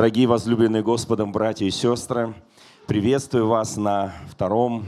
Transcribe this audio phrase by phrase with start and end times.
[0.00, 2.32] Дорогие возлюбленные Господом братья и сестры,
[2.86, 4.86] приветствую вас на втором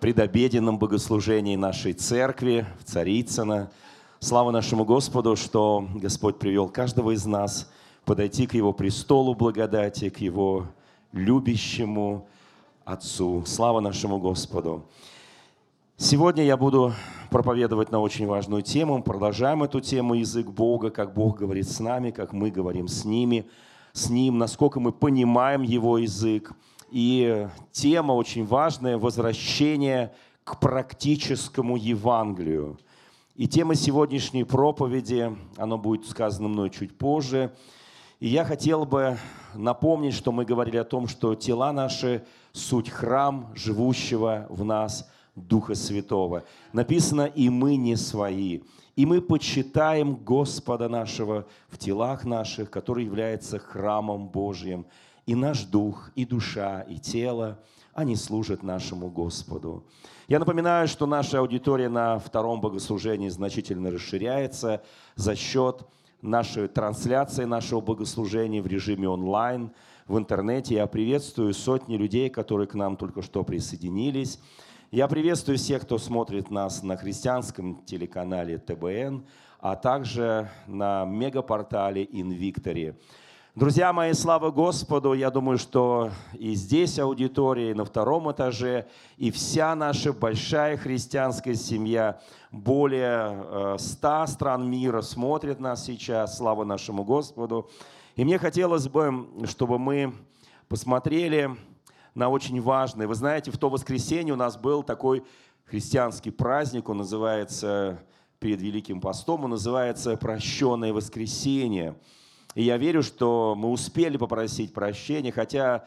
[0.00, 3.70] предобеденном богослужении нашей церкви в Царицыно.
[4.18, 7.70] Слава нашему Господу, что Господь привел каждого из нас
[8.04, 10.66] подойти к Его престолу благодати, к Его
[11.12, 12.26] любящему
[12.84, 13.44] Отцу.
[13.46, 14.84] Слава нашему Господу.
[15.96, 16.92] Сегодня я буду
[17.30, 19.00] проповедовать на очень важную тему.
[19.00, 23.46] Продолжаем эту тему «Язык Бога», как Бог говорит с нами, как мы говорим с ними–
[23.92, 26.52] с Ним, насколько мы понимаем Его язык.
[26.90, 30.12] И тема очень важная– возвращение
[30.44, 32.78] к практическому Евангелию.
[33.36, 37.52] И тема сегодняшней проповеди, оно будет сказано мной чуть позже.
[38.18, 39.16] И я хотел бы
[39.54, 45.74] напомнить, что мы говорили о том, что тела наши– суть храм живущего в нас Духа
[45.74, 46.44] Святого.
[46.72, 48.60] Написано «и мы не свои»
[49.00, 54.84] и мы почитаем Господа нашего в телах наших, который является храмом Божьим.
[55.24, 57.58] И наш дух, и душа, и тело,
[57.94, 59.86] они служат нашему Господу.
[60.28, 64.82] Я напоминаю, что наша аудитория на втором богослужении значительно расширяется
[65.14, 65.80] за счет
[66.20, 69.70] нашей трансляции нашего богослужения в режиме онлайн,
[70.08, 70.74] в интернете.
[70.74, 74.38] Я приветствую сотни людей, которые к нам только что присоединились.
[74.92, 79.24] Я приветствую всех, кто смотрит нас на христианском телеканале ТБН,
[79.60, 82.96] а также на мегапортале Инвиктори.
[83.54, 85.12] Друзья мои, слава Господу!
[85.12, 91.54] Я думаю, что и здесь аудитория, и на втором этаже, и вся наша большая христианская
[91.54, 97.70] семья, более 100 э, стран мира смотрят нас сейчас, слава нашему Господу.
[98.16, 100.12] И мне хотелось бы, чтобы мы
[100.68, 101.56] посмотрели
[102.14, 103.06] на очень важное.
[103.06, 105.24] Вы знаете, в то воскресенье у нас был такой
[105.64, 108.02] христианский праздник, он называется
[108.38, 111.96] перед Великим постом, он называется «Прощенное воскресенье».
[112.54, 115.86] И я верю, что мы успели попросить прощения, хотя,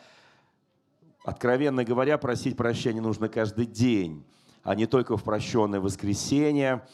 [1.26, 4.24] откровенно говоря, просить прощения нужно каждый день,
[4.64, 6.88] а не только в прощенное воскресенье.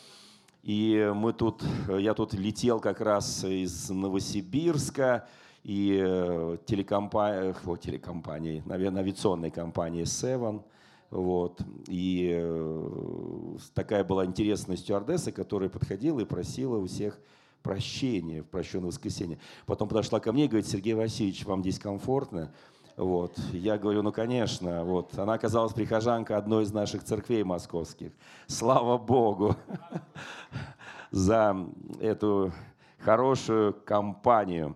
[0.63, 5.27] И мы тут, я тут летел как раз из Новосибирска,
[5.63, 10.63] и э, телекомпания, о, телекомпании, наверное, авиационной компании Seven.
[11.09, 11.61] Вот.
[11.87, 17.19] И э, такая была интересная стюардесса, которая подходила и просила у всех
[17.63, 19.39] прощения в прощенное воскресенье.
[19.65, 22.53] Потом подошла ко мне и говорит, Сергей Васильевич, вам здесь комфортно?
[22.95, 23.37] Вот.
[23.53, 24.83] Я говорю, ну, конечно.
[24.83, 25.17] Вот.
[25.17, 28.11] Она оказалась прихожанка одной из наших церквей московских.
[28.47, 29.55] Слава Богу
[31.11, 31.57] за
[31.99, 32.51] эту
[32.99, 34.75] хорошую компанию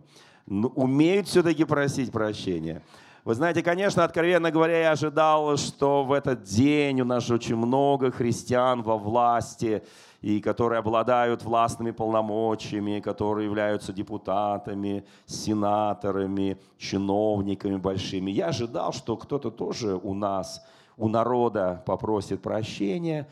[0.76, 2.82] умеют все-таки просить прощения.
[3.26, 8.12] Вы знаете, конечно, откровенно говоря, я ожидал, что в этот день у нас очень много
[8.12, 9.82] христиан во власти,
[10.22, 18.32] и которые обладают властными полномочиями, которые являются депутатами, сенаторами, чиновниками большими.
[18.32, 20.66] Я ожидал, что кто-то тоже у нас,
[20.98, 23.28] у народа попросит прощения.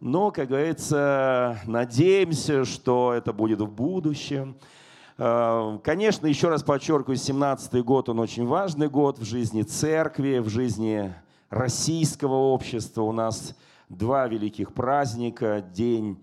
[0.00, 4.56] Но, как говорится, надеемся, что это будет в будущем.
[5.18, 10.48] Э, конечно, еще раз подчеркиваю, 17-й год, он очень важный год в жизни церкви, в
[10.48, 11.12] жизни
[11.50, 13.02] российского общества.
[13.02, 13.56] У нас
[13.88, 15.64] два великих праздника.
[15.74, 16.22] День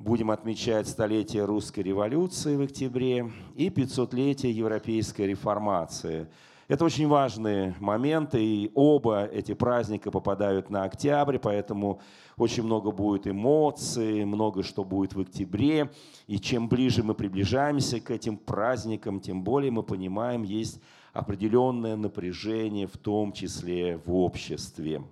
[0.00, 6.26] будем отмечать столетие русской революции в октябре и 500-летие европейской реформации–
[6.68, 12.02] это очень важные моменты, и оба эти праздника попадают на октябрь, поэтому
[12.38, 15.90] очень много будет эмоций, много что будет в октябре.
[16.26, 20.80] И чем ближе мы приближаемся к этим праздникам, тем более мы понимаем, есть
[21.12, 25.02] определенное напряжение, в том числе в обществе.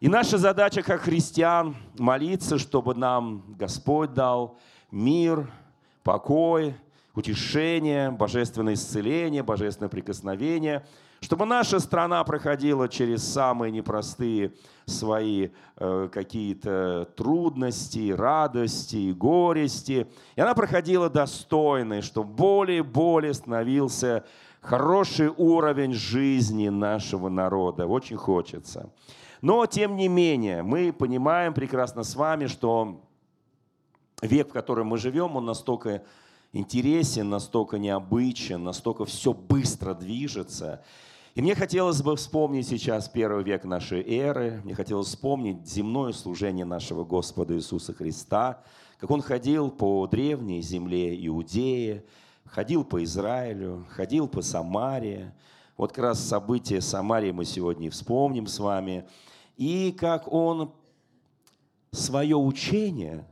[0.00, 4.58] И наша задача как христиан молиться, чтобы нам Господь дал
[4.90, 5.50] мир,
[6.02, 6.74] покой,
[7.14, 10.86] утешение, божественное исцеление, божественное прикосновение,
[11.20, 14.54] чтобы наша страна проходила через самые непростые
[14.86, 24.24] свои э, какие-то трудности, радости, горести, и она проходила достойно, чтобы более и более становился
[24.60, 27.86] хороший уровень жизни нашего народа.
[27.86, 28.90] Очень хочется.
[29.42, 33.02] Но, тем не менее, мы понимаем прекрасно с вами, что
[34.22, 36.02] век, в котором мы живем, он настолько
[36.52, 40.82] интересен, настолько необычен, настолько все быстро движется.
[41.34, 46.64] И мне хотелось бы вспомнить сейчас первый век нашей эры, мне хотелось вспомнить земное служение
[46.64, 48.62] нашего Господа Иисуса Христа,
[48.98, 52.04] как Он ходил по древней земле Иудеи,
[52.44, 55.32] ходил по Израилю, ходил по Самарии.
[55.76, 59.06] Вот как раз события Самарии мы сегодня и вспомним с вами.
[59.56, 60.72] И как Он
[61.92, 63.24] свое учение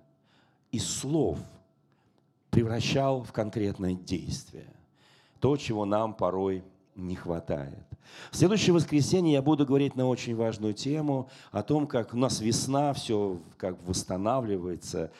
[0.70, 1.38] из слов–
[2.50, 4.66] превращал в конкретное действие.
[5.38, 6.64] то, чего нам порой
[6.98, 7.84] не хватает.
[8.30, 12.40] В следующее воскресенье я буду говорить на очень важную тему о том, как у нас
[12.40, 15.10] весна, все как восстанавливается,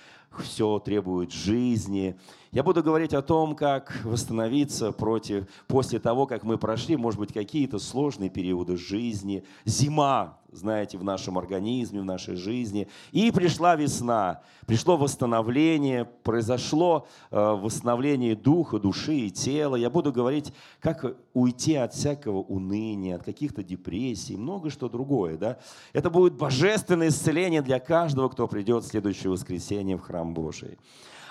[0.43, 2.19] все требует жизни.
[2.51, 7.33] Я буду говорить о том, как восстановиться против, после того, как мы прошли, может быть,
[7.33, 9.45] какие-то сложные периоды жизни.
[9.65, 12.89] Зима, знаете, в нашем организме, в нашей жизни.
[13.13, 19.77] И пришла весна, пришло восстановление, произошло э, восстановление духа, души и тела.
[19.77, 25.37] Я буду говорить, как уйти от всякого уныния, от каких-то депрессий, много что другое.
[25.37, 25.59] Да?
[25.93, 30.79] Это будет божественное исцеление для каждого, кто придет в следующее воскресенье в храм Божий.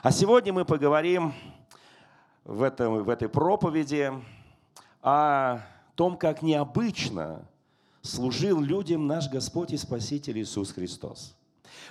[0.03, 1.33] А сегодня мы поговорим
[2.43, 4.13] в, этом, в этой проповеди
[5.01, 5.61] о
[5.95, 7.47] том, как необычно
[8.07, 11.35] служил людям наш Господь и Спаситель Иисус Христос.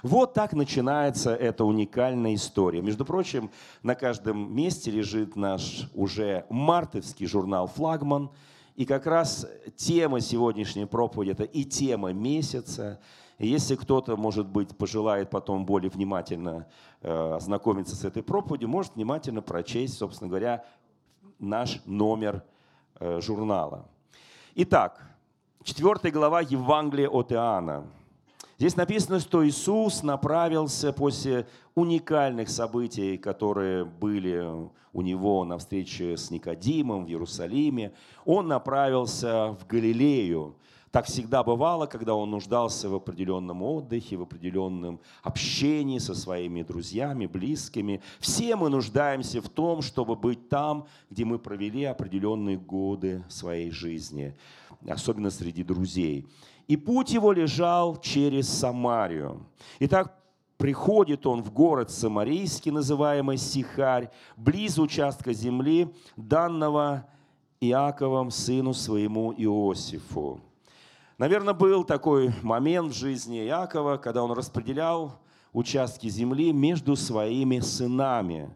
[0.03, 2.83] Вот так начинается эта уникальная история.
[2.83, 3.51] Между прочим,
[3.83, 8.31] на каждом месте лежит наш уже мартовский журнал «Флагман»,
[8.75, 13.01] и как раз тема сегодняшней проповеди– это и тема месяца,
[13.39, 16.67] если кто-то, может быть, пожелает потом более внимательно
[17.01, 20.65] э, ознакомиться с этой проповедью, может внимательно прочесть, собственно говоря,
[21.39, 22.45] наш номер
[23.01, 23.89] э, журнала.
[24.55, 25.16] Итак,
[25.67, 27.89] 4 глава Евангелия от Иоанна.
[28.57, 34.49] Здесь написано, что Иисус направился после уникальных событий, которые были
[34.93, 37.93] у него на встрече с Никодимом в Иерусалиме.
[38.25, 40.55] Он направился в Галилею,
[40.97, 47.27] так всегда бывало, когда он нуждался в определенном отдыхе, в определенном общении со своими друзьями,
[47.27, 48.01] близкими.
[48.19, 54.35] Все мы нуждаемся в том, чтобы быть там, где мы провели определенные годы своей жизни,
[54.89, 56.27] особенно среди друзей.
[56.67, 59.47] И путь его лежал через Самарию.
[59.79, 60.17] Итак,
[60.57, 67.07] приходит он в город Самарийский, называемый Сихарь, близ участка земли, данного
[67.61, 70.41] Иаковом, сыну своему Иосифу.
[71.19, 75.19] Наверное, был такой момент в жизни Якова, когда он распределял
[75.53, 78.51] участки земли между своими сынами.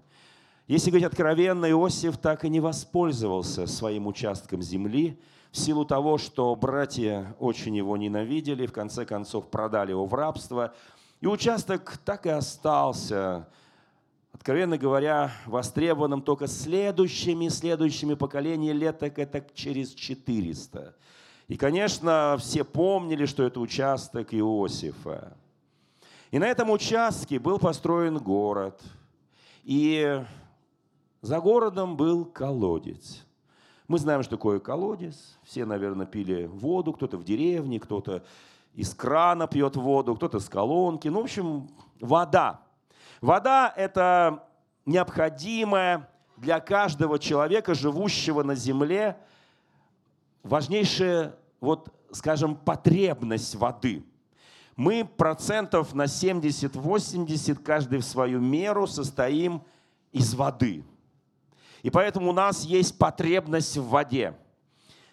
[0.67, 5.19] Если говорить откровенно, Иосиф так и не воспользовался своим участком земли
[5.53, 10.73] в силу того, что братья очень его ненавидели, в конце концов продали его в рабство.
[11.21, 13.49] И участок так и остался,
[14.33, 20.95] откровенно говоря, востребованным только следующими, следующими поколениями лет, так это через 400.
[21.49, 25.37] И, конечно, все помнили, что это участок Иосифа.
[26.31, 28.81] И на этом участке был построен город.
[29.65, 30.25] И
[31.23, 33.27] за городом был колодец.
[33.91, 35.37] Мы знаем, что такое колодец.
[35.43, 36.93] Все, наверное, пили воду.
[36.93, 38.23] Кто-то в деревне, кто-то
[38.73, 41.09] из крана пьет воду, кто-то с колонки.
[41.09, 42.61] Ну, в общем, вода.
[43.21, 44.45] Вода– это
[44.87, 49.17] необходимая для каждого человека, живущего на земле,
[50.45, 54.05] важнейшая вот, скажем, потребность воды.
[54.77, 59.63] Мы процентов на 70-80, каждый в свою меру, состоим
[60.13, 60.85] из воды.
[61.83, 64.35] И поэтому у нас есть потребность в воде.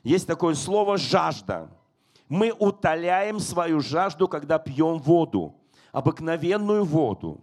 [0.04, 1.70] Есть такое слово «жажда».
[2.30, 5.56] Мы утоляем свою жажду, когда пьем воду,
[5.94, 7.42] обыкновенную воду.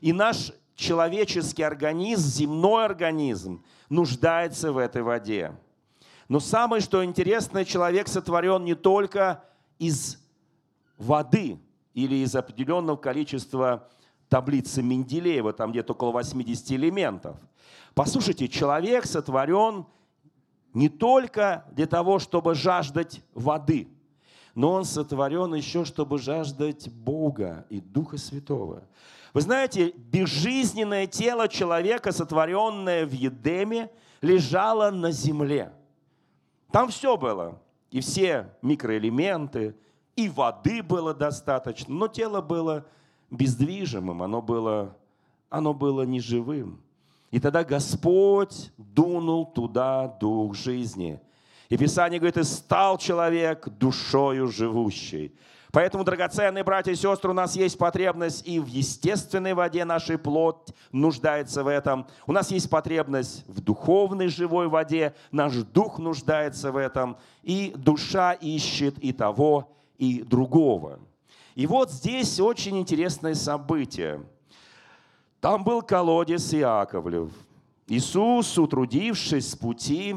[0.00, 5.52] И наш человеческий организм, земной организм, нуждается в этой воде.
[6.28, 9.42] Но самое, что интересно, человек сотворен не только
[9.80, 10.18] из
[10.96, 11.58] воды
[11.92, 13.88] или из определенного количества
[14.28, 17.36] таблицы Менделеева, там где-то около 80 элементов.
[17.94, 19.86] Послушайте, человек сотворен
[20.72, 23.88] не только для того, чтобы жаждать воды,
[24.54, 28.84] но он сотворен еще, чтобы жаждать Бога и Духа Святого.
[29.32, 35.72] Вы знаете, безжизненное тело человека, сотворенное в Едеме, лежало на земле–
[36.70, 37.60] там все было.
[37.90, 39.74] И все микроэлементы,
[40.14, 42.86] и воды было достаточно, но тело было
[43.30, 44.96] бездвижимым, оно было,
[45.48, 46.80] оно было неживым.
[47.30, 51.20] И тогда Господь дунул туда дух жизни.
[51.68, 55.32] И Писание говорит, и стал человек душою живущей.
[55.72, 60.74] Поэтому, драгоценные братья и сестры, у нас есть потребность и в естественной воде, нашей плоть
[60.90, 62.08] нуждается в этом.
[62.26, 67.16] У нас есть потребность в духовной живой воде, наш дух нуждается в этом.
[67.44, 70.98] И душа ищет и того, и другого.
[71.54, 74.20] И вот здесь очень интересное событие.
[75.40, 77.30] Там был колодец Иаковлев.
[77.86, 80.16] Иисус, утрудившись с пути,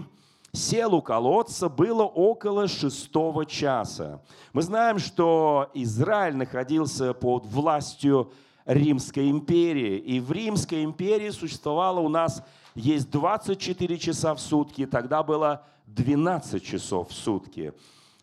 [0.51, 4.21] сел у колодца, было около шестого часа.
[4.51, 8.33] Мы знаем, что Израиль находился под властью
[8.65, 9.97] Римской империи.
[9.97, 12.43] И в Римской империи существовало у нас
[12.75, 17.73] есть 24 часа в сутки, тогда было 12 часов в сутки.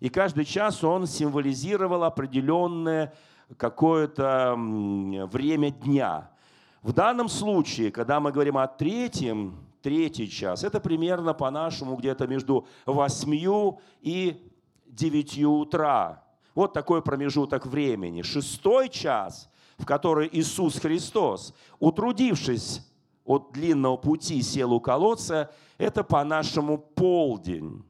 [0.01, 3.15] И каждый час он символизировал определенное
[3.57, 6.31] какое-то время дня.
[6.83, 12.67] В данном случае, когда мы говорим о третьем, третий час, это примерно по-нашему где-то между
[12.87, 14.51] 8 и
[14.87, 16.25] 9 утра.
[16.55, 18.23] Вот такой промежуток времени.
[18.23, 22.87] Шестой час, в который Иисус Христос, утрудившись
[23.25, 27.85] от длинного пути, сел у колодца, это по-нашему полдень.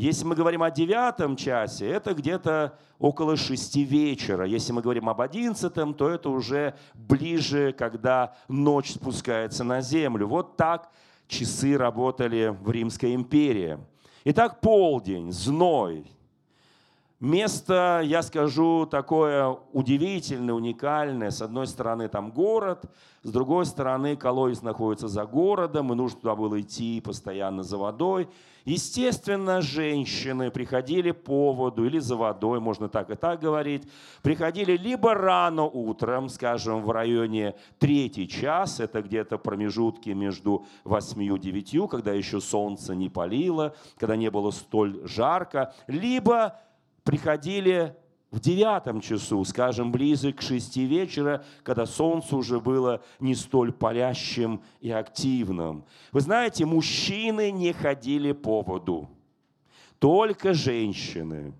[0.00, 4.46] Если мы говорим о девятом часе, это где-то около шести вечера.
[4.46, 10.26] Если мы говорим об одиннадцатом, то это уже ближе, когда ночь спускается на землю.
[10.26, 10.88] Вот так
[11.28, 13.78] часы работали в Римской империи.
[14.24, 16.10] Итак, полдень, зной,
[17.20, 21.30] Место, я скажу, такое удивительное, уникальное.
[21.30, 22.86] С одной стороны там город,
[23.22, 28.26] с другой стороны колодец находится за городом, и нужно туда было идти постоянно за водой.
[28.64, 33.86] Естественно, женщины приходили по воду или за водой, можно так и так говорить,
[34.22, 41.38] приходили либо рано утром, скажем, в районе третий час, это где-то промежутки между восьмью и
[41.38, 46.58] девятью, когда еще солнце не палило, когда не было столь жарко, либо
[47.10, 47.96] приходили
[48.30, 54.62] в девятом часу, скажем, ближе к шести вечера, когда солнце уже было не столь палящим
[54.80, 55.84] и активным.
[56.12, 59.10] Вы знаете, мужчины не ходили по воду,
[59.98, 61.52] только женщины.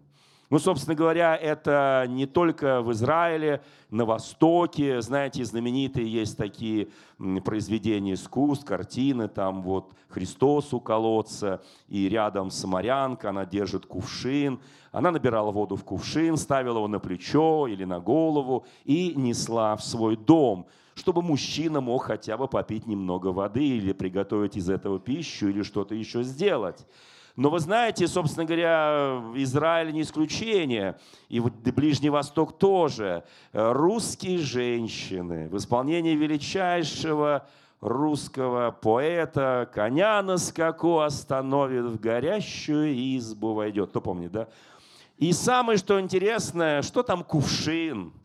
[0.50, 5.00] Ну, собственно говоря, это не только в Израиле, на Востоке.
[5.00, 6.88] Знаете, знаменитые есть такие
[7.44, 14.60] произведения искусств, картины, там вот Христос у колодца, и рядом самарянка, она держит кувшин.
[14.90, 19.82] Она набирала воду в кувшин, ставила его на плечо или на голову и несла в
[19.82, 20.66] свой дом
[20.96, 25.94] чтобы мужчина мог хотя бы попить немного воды или приготовить из этого пищу или что-то
[25.94, 26.84] еще сделать.
[27.36, 33.24] Но вы знаете, собственно говоря, Израиль не исключение, и Ближний Восток тоже.
[33.52, 37.46] Русские женщины в исполнении величайшего
[37.80, 43.90] русского поэта «Коня на скаку остановит, в горящую избу войдет».
[43.90, 44.48] Кто помнит, да?
[45.16, 48.12] И самое, что интересное, что там кувшин–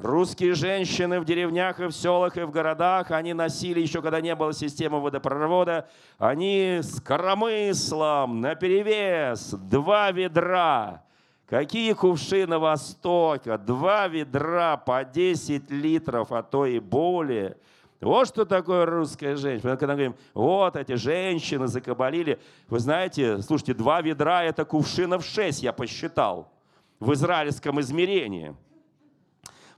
[0.00, 4.32] Русские женщины в деревнях и в селах и в городах, они носили, еще когда не
[4.36, 5.88] было системы водопровода,
[6.18, 11.02] они с коромыслом наперевес, два ведра.
[11.48, 13.58] Какие кувшины Востока?
[13.58, 17.56] Два ведра по 10 литров, а то и более.
[18.00, 19.76] Вот что такое русская женщина.
[19.76, 22.38] Когда мы говорим, вот эти женщины закабалили.
[22.68, 26.52] Вы знаете, слушайте, два ведра– это кувшинов шесть, я посчитал,
[27.00, 28.54] в израильском измерении–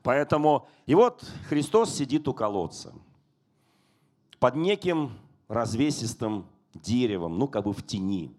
[0.02, 2.94] Поэтому, и вот Христос сидит у колодца
[4.38, 5.12] под неким
[5.48, 8.34] развесистым деревом, ну как бы в тени.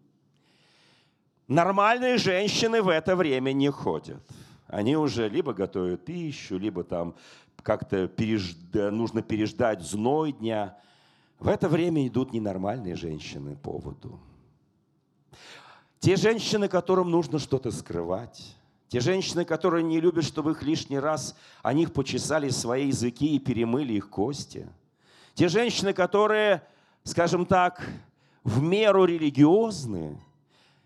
[1.48, 4.24] Нормальные женщины в это время не ходят.
[4.68, 7.16] Они уже либо готовят пищу, либо там
[7.62, 10.78] как-то пережда, нужно переждать зной дня.
[11.40, 14.20] В это время идут ненормальные женщины по поводу.
[16.00, 18.56] Те женщины, которым нужно что-то скрывать,
[18.92, 21.34] те женщины, которые не любят, чтобы их лишний раз
[21.64, 24.68] о них почесали свои языки и перемыли их кости.
[25.34, 26.62] Те женщины, которые,
[27.06, 27.88] скажем так,
[28.44, 30.22] в меру религиозны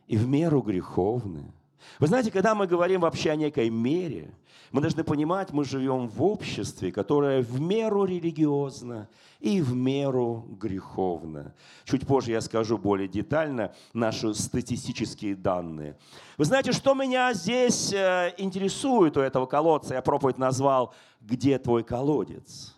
[0.05, 1.51] и в меру греховны.
[1.99, 4.31] Вы знаете, когда мы говорим вообще о некой мере,
[4.71, 9.07] мы должны понимать, мы живем в обществе, которое в меру религиозно
[9.39, 11.53] и в меру греховно.
[11.85, 15.97] Чуть позже я скажу более детально наши статистические данные.
[16.37, 19.93] Вы знаете, что меня здесь э, интересует у этого колодца?
[19.93, 22.75] Я проповедь назвал «Где твой колодец?».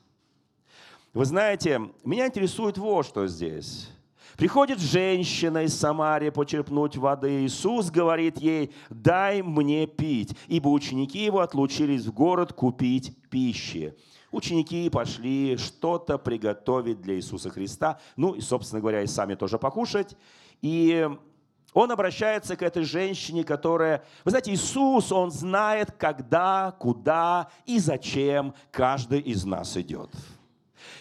[1.13, 3.89] Вы знаете, меня интересует вот что здесь.
[4.37, 7.43] Приходит женщина из Самарии почерпнуть воды.
[7.43, 13.95] Иисус говорит ей, дай мне пить, ибо ученики его отлучились в город купить пищи.
[14.31, 20.15] Ученики пошли что-то приготовить для Иисуса Христа, ну и, собственно говоря, и сами тоже покушать.
[20.61, 21.09] И
[21.73, 24.03] он обращается к этой женщине, которая...
[24.23, 30.11] Вы знаете, Иисус, Он знает, когда, куда и зачем каждый из нас идет.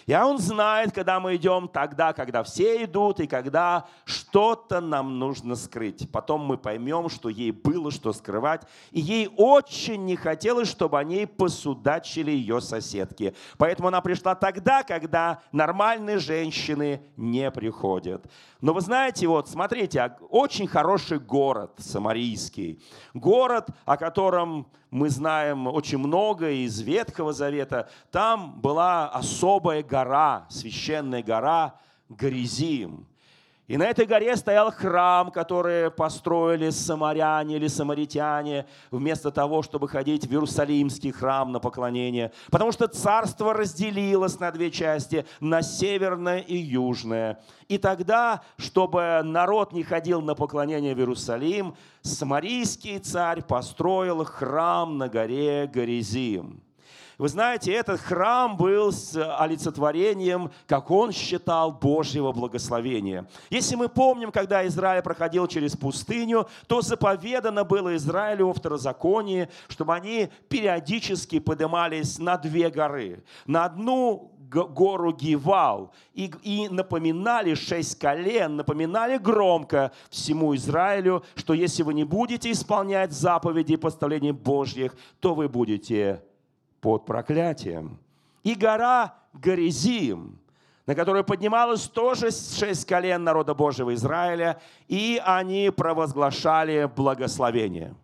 [0.07, 5.57] И Он знает, когда мы идем тогда, когда все идут, и когда что-то нам нужно
[5.57, 6.11] скрыть.
[6.11, 11.27] Потом мы поймем, что ей было что скрывать, и ей очень не хотелось, чтобы они
[11.27, 13.35] посудачили ее соседки.
[13.59, 18.27] Поэтому она пришла тогда, когда нормальные женщины не приходят.
[18.61, 22.83] Но вы знаете, вот смотрите, а, очень хороший город Самарийский.
[23.13, 27.89] Город, о котором мы знаем очень много из Ветхого Завета.
[28.11, 31.79] Там была особая гора, священная гора
[32.09, 33.07] Горизим.
[33.69, 40.25] И на этой горе стоял храм, который построили самаряне или самаритяне, вместо того, чтобы ходить
[40.25, 42.31] в Иерусалимский храм на поклонение.
[42.51, 47.41] Потому что царство разделилось на две части, на северное и южное.
[47.67, 55.09] И тогда, чтобы народ не ходил на поклонение в Иерусалим, самарийский царь построил храм на
[55.09, 56.66] горе Горизим.
[57.19, 63.27] Вы знаете, этот храм был с олицетворением, как он считал, Божьего благословения.
[63.49, 69.95] Если мы помним, когда Израиль проходил через пустыню, то заповедано было Израилю во второзаконии, чтобы
[69.95, 73.25] они периодически поднимались на две горы.
[73.47, 81.83] На одну гору Гивал и, и напоминали шесть колен, напоминали громко всему Израилю, что если
[81.83, 86.23] вы не будете исполнять заповеди и поставления Божьих, то вы будете
[86.87, 87.99] под проклятием.
[88.45, 90.39] И гора Горизим,
[90.87, 97.97] на которую поднималось тоже шесть колен народа Божьего Израиля, и они провозглашали благословение.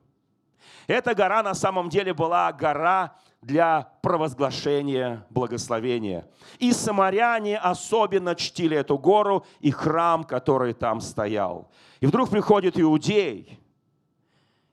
[0.89, 6.29] Эта гора на самом деле была гора для провозглашения благословения.
[6.59, 11.71] И самаряне особенно чтили эту гору и храм, который там стоял.
[12.01, 13.61] И вдруг приходит иудей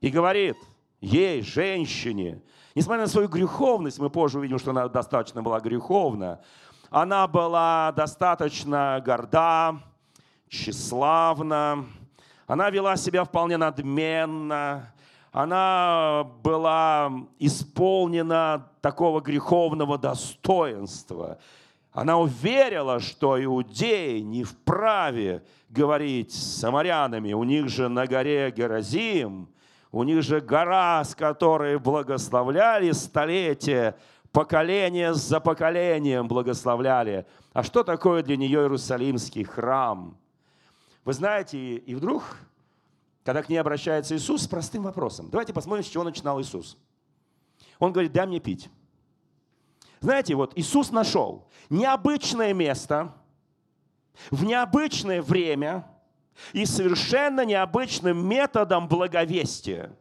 [0.02, 0.58] и говорит
[1.00, 2.42] ей, женщине,
[2.76, 6.40] Несмотря на свою греховность, мы позже увидим, что она достаточно была греховна,
[6.92, 9.80] она была достаточно горда,
[10.50, 11.86] тщеславна,
[12.46, 14.94] она вела себя вполне надменно,
[15.32, 21.40] она была исполнена такого греховного достоинства.
[21.92, 29.50] Она уверила, что иудеи не вправе говорить с самарянами, у них же на горе Геразим–
[29.92, 33.98] у них же гора, с которой благословляли столетия,
[34.32, 37.26] поколение за поколением благословляли.
[37.54, 40.18] А что такое для нее Иерусалимский храм?
[41.04, 42.24] Вы знаете, и вдруг,
[43.24, 46.78] когда к ней обращается Иисус с простым вопросом, давайте посмотрим, с чего начинал Иисус.
[47.80, 48.70] Он говорит, дай мне пить.
[50.02, 53.14] Знаете, вот Иисус нашел необычное место
[54.30, 55.88] в необычное время–
[56.54, 59.96] и совершенно необычным методом благовестия.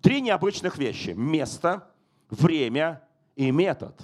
[0.00, 1.10] Три необычных вещи.
[1.10, 1.88] Место,
[2.30, 3.02] время
[3.36, 4.00] и метод.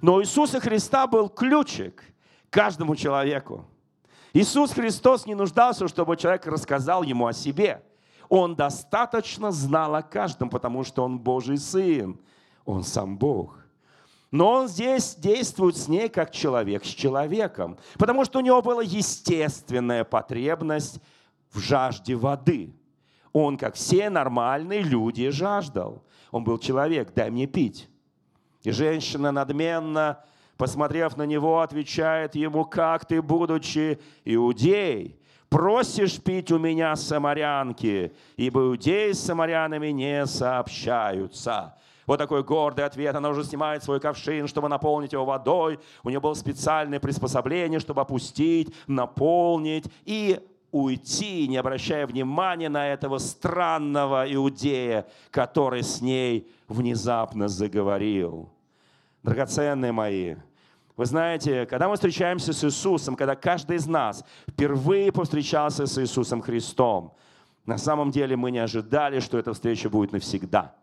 [0.00, 2.04] Но у Иисуса Христа был ключик
[2.50, 3.66] каждому человеку.
[4.32, 7.82] Иисус Христос не нуждался, чтобы человек рассказал ему о себе.
[8.28, 12.18] Он достаточно знал о каждом, потому что он Божий Сын.
[12.64, 13.59] Он сам Бог.
[14.30, 18.82] Но он здесь действует с ней как человек с человеком, потому что у него была
[18.82, 21.00] естественная потребность
[21.52, 22.72] в жажде воды.
[23.32, 26.04] Он, как все нормальные люди, жаждал.
[26.30, 27.88] Он был человек, дай мне пить.
[28.62, 30.22] И женщина надменно,
[30.56, 38.60] посмотрев на него, отвечает ему, как ты, будучи иудей, просишь пить у меня самарянки, ибо
[38.60, 41.74] иудеи с самарянами не сообщаются.
[42.10, 43.14] Вот такой гордый ответ.
[43.14, 45.78] Она уже снимает свой ковшин, чтобы наполнить его водой.
[46.02, 50.40] У нее было специальное приспособление, чтобы опустить, наполнить и
[50.72, 58.50] уйти, не обращая внимания на этого странного иудея, который с ней внезапно заговорил.
[59.22, 60.34] Драгоценные мои,
[60.96, 66.40] вы знаете, когда мы встречаемся с Иисусом, когда каждый из нас впервые повстречался с Иисусом
[66.40, 67.14] Христом,
[67.66, 70.74] на самом деле мы не ожидали, что эта встреча будет навсегда–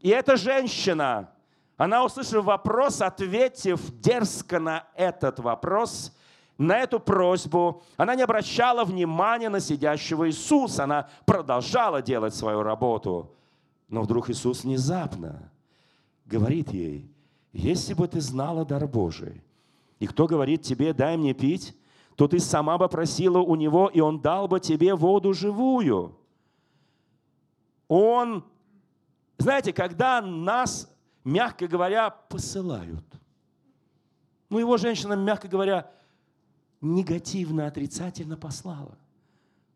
[0.00, 1.30] и эта женщина,
[1.76, 6.12] она, услышав вопрос, ответив дерзко на этот вопрос,
[6.58, 13.30] на эту просьбу, она не обращала внимания на сидящего Иисуса, она продолжала делать свою работу.
[13.88, 15.50] Но вдруг Иисус внезапно
[16.24, 17.10] говорит ей,
[17.52, 19.42] если бы ты знала дар Божий,
[19.98, 21.74] и кто говорит тебе, дай мне пить,
[22.16, 26.16] то ты сама бы просила у него, и он дал бы тебе воду живую.
[27.88, 28.44] Он
[29.38, 30.90] знаете, когда нас,
[31.24, 33.04] мягко говоря, посылают,
[34.48, 35.90] ну его женщина, мягко говоря,
[36.80, 38.96] негативно, отрицательно послала.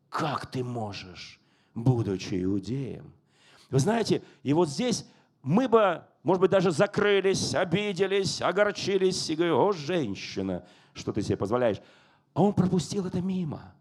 [0.09, 1.39] Как ты можешь,
[1.73, 3.13] будучи иудеем?
[3.69, 5.05] Вы знаете, и вот здесь
[5.41, 11.37] мы бы, может быть, даже закрылись, обиделись, огорчились и говорили, о, женщина, что ты себе
[11.37, 11.81] позволяешь?
[12.33, 13.73] А он пропустил это мимо.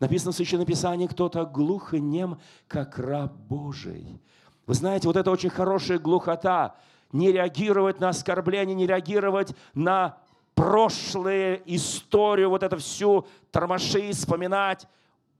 [0.00, 4.20] Написано в Священном Писании, кто-то глух и нем, как раб Божий.
[4.66, 6.76] Вы знаете, вот это очень хорошая глухота.
[7.12, 10.18] Не реагировать на оскорбление, не реагировать на
[10.54, 14.86] прошлое, историю, вот это всю тормоши, вспоминать.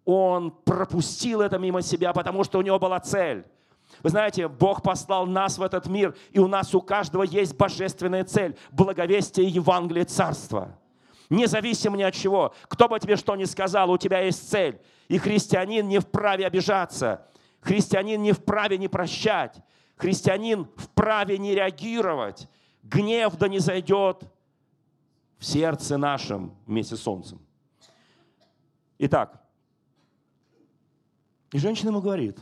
[0.04, 3.44] Он пропустил это мимо себя, потому что у него была цель.
[4.02, 8.24] Вы знаете, Бог послал нас в этот мир, и у нас у каждого есть божественная
[8.24, 10.76] цель– благовестие Евангелия Царства.
[11.30, 14.80] Независимо ни от чего, кто бы тебе что ни сказал, у тебя есть цель.
[15.08, 17.26] И христианин не вправе обижаться,
[17.64, 19.56] христианин не вправе не прощать,
[19.96, 22.48] христианин вправе не реагировать.
[22.82, 24.22] Гнев да не зайдет
[25.38, 27.40] в сердце нашем вместе с солнцем.
[28.98, 29.42] Итак,
[31.52, 32.38] и женщина ему говорит,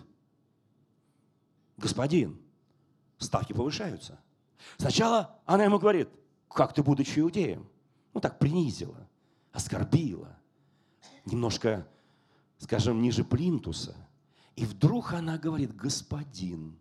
[1.77, 2.41] господин,
[3.19, 4.19] ставки повышаются.
[4.77, 6.09] Сначала она ему говорит,
[6.49, 7.69] как ты, будучи иудеем,
[8.13, 9.09] ну так принизила,
[9.53, 10.37] оскорбила,
[11.25, 11.87] немножко,
[12.59, 13.95] скажем, ниже плинтуса.
[14.57, 16.77] И вдруг она говорит, господин.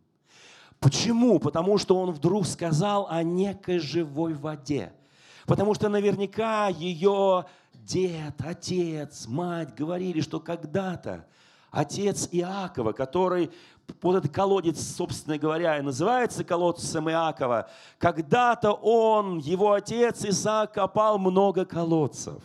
[0.80, 1.40] Почему?
[1.40, 4.94] Потому что он вдруг сказал о некой живой воде.
[5.46, 11.26] Потому что наверняка ее дед, отец, мать говорили, что когда-то
[11.72, 13.52] отец Иакова, который
[14.02, 21.18] вот этот колодец, собственно говоря, и называется колодцем Иакова, когда-то он, его отец Исаак, копал
[21.18, 22.42] много колодцев.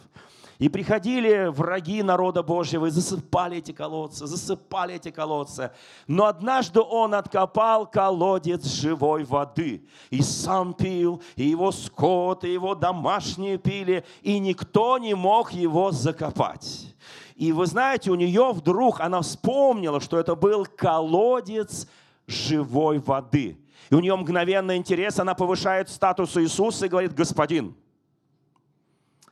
[0.59, 5.71] И приходили враги народа Божьего и засыпали эти колодцы, засыпали эти колодцы.
[6.07, 9.87] Но однажды он откопал колодец живой воды.
[10.09, 15.93] И сам пил, и его скот, и его домашние пили, и никто не мог его
[15.93, 16.95] закопать.
[17.35, 21.87] И вы знаете, у нее вдруг, она вспомнила, что это был колодец
[22.27, 23.59] живой воды.
[23.91, 27.77] И у нее мгновенный интерес, она повышает статус Иисуса и говорит, господин.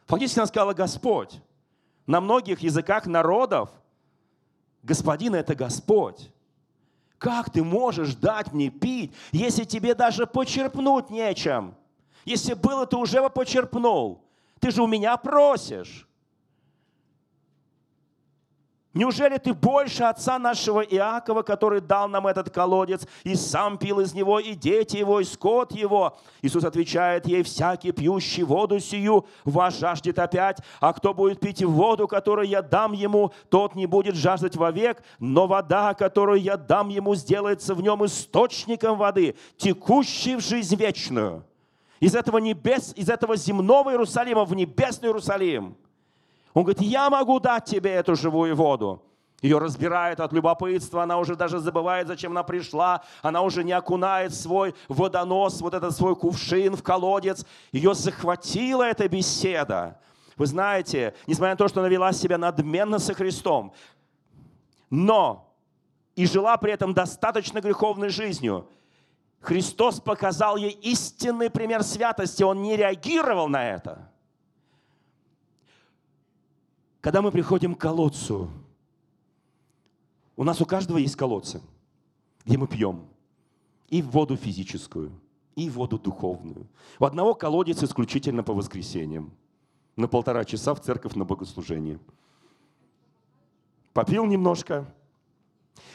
[0.07, 1.41] Фактически она сказала, Господь.
[2.07, 3.71] На многих языках народов
[4.83, 6.31] господин– это Господь.
[7.19, 11.75] Как ты можешь дать мне пить, если тебе даже почерпнуть нечем?
[12.25, 14.23] Если было, ты уже бы почерпнул.
[14.61, 16.07] Ты же у меня просишь.
[18.95, 24.15] Неужели ты больше отца нашего Иакова, который дал нам этот колодец, и сам пил из
[24.15, 26.17] него, и дети его, и скот его?
[26.43, 32.07] Иисус отвечает ей, всякий пьющий воду сию вас жаждет опять, а кто будет пить воду,
[32.07, 37.17] которую я дам ему, тот не будет жаждать вовек, но вода, которую я дам ему,
[37.17, 41.45] сделается в нем источником воды, текущей в жизнь вечную.
[41.99, 45.77] Из этого, небес, из этого земного Иерусалима в небесный Иерусалим–
[46.55, 49.03] он говорит, я могу дать тебе эту живую воду.
[49.43, 54.33] Ее разбирает от любопытства, она уже даже забывает, зачем она пришла, она уже не окунает
[54.33, 57.45] свой водонос, вот этот свой кувшин в колодец.
[57.73, 60.01] Ее захватила эта беседа.
[60.37, 63.75] Вы знаете, несмотря на то, что она вела себя надменно со Христом,
[64.89, 65.53] но
[66.15, 68.69] и жила при этом достаточно греховной жизнью,
[69.41, 74.09] Христос показал ей истинный пример святости, он не реагировал на это–
[77.05, 78.49] когда мы приходим к колодцу,
[80.37, 81.61] у нас у каждого есть колодцы,
[82.47, 83.07] где мы пьем
[83.89, 85.13] и воду физическую,
[85.55, 86.67] и воду духовную.
[86.99, 89.35] У одного колодец исключительно по воскресеньям.
[89.97, 92.01] На полтора часа в церковь на богослужение.
[93.93, 94.91] Попил немножко.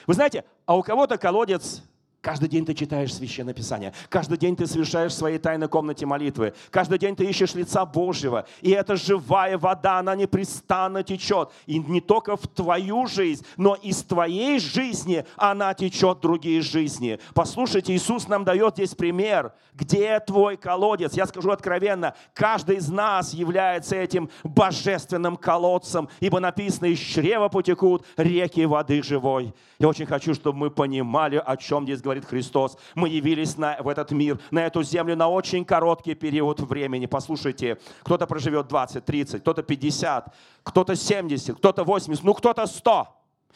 [0.06, 1.82] Вы знаете, а у кого-то колодец
[2.22, 3.94] Каждый день ты читаешь Священное Писание.
[4.10, 6.54] Каждый день ты совершаешь в своей тайной комнате молитвы.
[6.70, 8.46] Каждый день ты ищешь лица Божьего.
[8.62, 11.50] И эта живая вода, она непрестанно течет.
[11.66, 17.20] И не только в твою жизнь, но из твоей жизни она течет в другие жизни.
[17.34, 19.54] Послушайте, Иисус нам дает здесь пример.
[19.74, 21.14] Где твой колодец?
[21.14, 28.06] Я скажу откровенно, каждый из нас является этим божественным колодцем, ибо написано, из чрева потекут
[28.18, 29.54] реки воды живой.
[29.78, 32.78] Я очень хочу, чтобы мы понимали, о чем здесь говорит Христос.
[32.96, 37.06] Мы явились на, в этот мир, на эту землю на очень короткий период времени.
[37.06, 43.08] Послушайте, кто-то проживет 20, 30, кто-то 50, кто-то 70, кто-то 80, ну кто-то 100.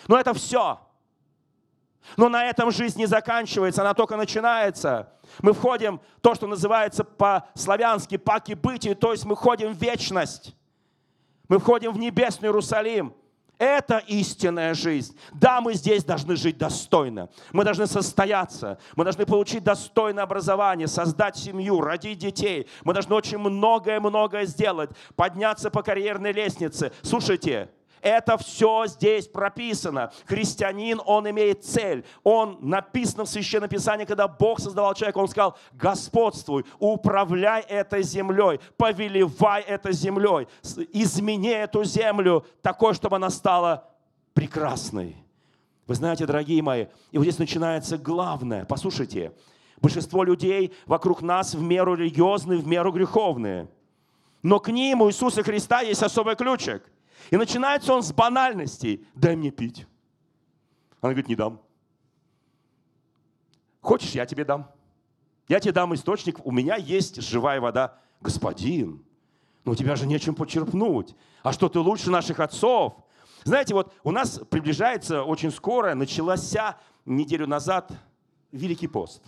[0.07, 0.79] Но это все.
[2.15, 5.09] Но на этом жизнь не заканчивается, она только начинается.
[5.41, 10.55] Мы входим в то, что называется по-славянски паки бытию, то есть мы входим в вечность.
[11.47, 13.15] Мы входим в небесный Иерусалим.
[13.63, 15.17] Это истинная жизнь.
[15.31, 17.29] Да, мы здесь должны жить достойно.
[17.53, 18.77] Мы должны состояться.
[18.97, 22.67] Мы должны получить достойное образование, создать семью, родить детей.
[22.83, 24.89] Мы должны очень многое-многое сделать.
[25.15, 26.91] Подняться по карьерной лестнице.
[27.03, 27.69] Слушайте,
[28.03, 30.11] это все здесь прописано.
[30.25, 32.05] Христианин, он имеет цель.
[32.23, 38.59] Он написано в Священном Писании, когда Бог создавал человека, он сказал, господствуй, управляй этой землей,
[38.77, 40.47] повелевай этой землей,
[40.91, 43.89] измени эту землю такой, чтобы она стала
[44.33, 45.15] прекрасной.
[45.87, 48.65] Вы знаете, дорогие мои, и вот здесь начинается главное.
[48.65, 49.33] Послушайте,
[49.81, 53.67] большинство людей вокруг нас в меру религиозные, в меру греховные.
[54.41, 56.83] Но к ним у Иисуса Христа есть особый ключик.
[57.31, 59.07] И начинается он с банальностей.
[59.15, 59.87] Дай мне пить.
[61.01, 61.61] Она говорит, не дам.
[63.81, 64.71] Хочешь, я тебе дам.
[65.47, 67.99] Я тебе дам источник, у меня есть живая вода.
[68.21, 69.03] Господин,
[69.65, 71.15] но у тебя же нечем почерпнуть.
[71.41, 72.95] А что ты лучше наших отцов?
[73.43, 77.91] Знаете, вот у нас приближается очень скоро, началася неделю назад
[78.51, 79.21] Великий пост.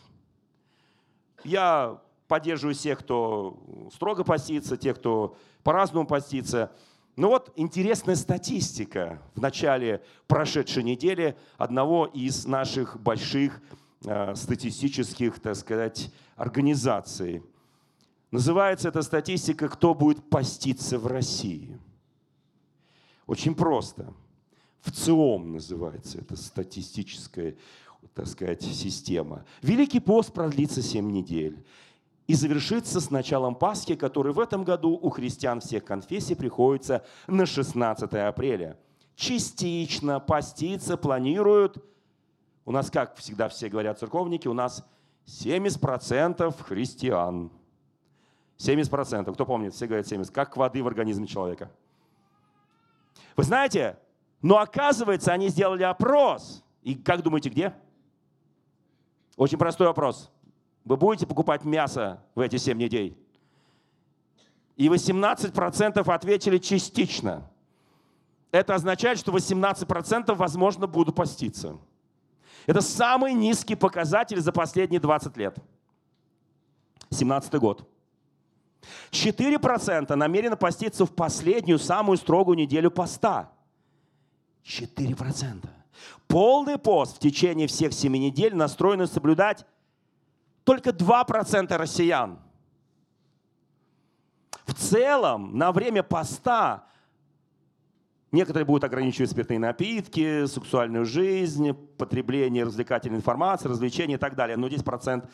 [1.43, 3.60] Я поддерживаю всех, кто
[3.93, 6.71] строго постится, тех, кто по-разному постится.
[7.15, 13.62] Ну вот интересная статистика в начале прошедшей недели одного из наших больших
[14.04, 17.41] э, статистических, так сказать, организаций.
[18.32, 21.80] Называется эта статистика «Кто будет поститься в России?».
[23.28, 24.13] Очень просто.
[24.82, 27.56] В ЦИОМ называется эта статистическая,
[28.13, 29.45] так сказать, система.
[29.62, 31.63] Великий пост продлится 7 недель
[32.27, 37.45] и завершится с началом Пасхи, который в этом году у христиан всех конфессий приходится на
[37.45, 38.77] 16 апреля.
[39.15, 41.83] Частично поститься планируют,
[42.65, 44.83] у нас, как всегда все говорят церковники, у нас
[45.27, 47.51] 70% христиан.
[48.57, 49.33] 70%.
[49.33, 49.73] Кто помнит?
[49.73, 50.31] Все говорят 70%.
[50.31, 51.69] Как воды в организме человека.
[53.35, 53.99] Вы знаете,
[54.41, 56.63] но оказывается, они сделали опрос.
[56.81, 57.73] И как думаете, где?
[59.38, 60.31] Очень простой вопрос.
[60.86, 63.17] Вы будете покупать мясо в эти 7 недель?
[64.76, 67.50] И 18% ответили частично.
[68.52, 71.78] Это означает, что 18% возможно будут поститься.
[72.67, 75.58] Это самый низкий показатель за последние 20 лет.
[77.10, 77.89] 17 год.
[79.12, 83.52] 4% намерены поститься в последнюю, самую строгую неделю поста.
[84.63, 85.67] 4%.
[86.28, 89.65] Полный пост в течение всех семи недель настроены соблюдать
[90.65, 92.39] только 2% россиян.
[94.65, 96.88] В целом, на время поста
[98.32, 104.58] некоторые будут ограничивать спиртные напитки, сексуальную жизнь, потребление развлекательной информации, развлечения и так далее.
[104.58, 105.30] Но 10%